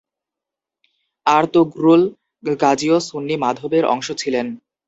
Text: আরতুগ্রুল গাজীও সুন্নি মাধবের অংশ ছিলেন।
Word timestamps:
আরতুগ্রুল 1.25 2.01
গাজীও 2.43 2.97
সুন্নি 3.09 3.35
মাধবের 3.43 3.83
অংশ 3.93 4.07
ছিলেন। 4.21 4.47